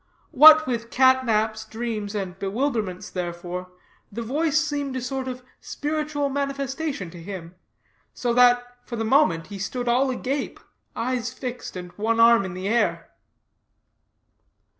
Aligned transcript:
What 0.31 0.65
with 0.65 0.89
cat 0.89 1.23
naps, 1.27 1.63
dreams, 1.63 2.15
and 2.15 2.39
bewilderments, 2.39 3.11
therefore, 3.11 3.69
the 4.11 4.23
voice 4.23 4.57
seemed 4.57 4.95
a 4.95 4.99
sort 5.01 5.27
of 5.27 5.43
spiritual 5.59 6.27
manifestation 6.27 7.11
to 7.11 7.21
him; 7.21 7.53
so 8.11 8.33
that, 8.33 8.77
for 8.83 8.95
the 8.95 9.05
moment, 9.05 9.45
he 9.53 9.59
stood 9.59 9.87
all 9.87 10.09
agape, 10.09 10.59
eyes 10.95 11.31
fixed, 11.31 11.75
and 11.77 11.91
one 11.99 12.19
arm 12.19 12.45
in 12.45 12.55
the 12.55 12.67
air. 12.67 13.11